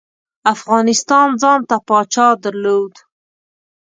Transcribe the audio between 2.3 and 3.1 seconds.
درلود.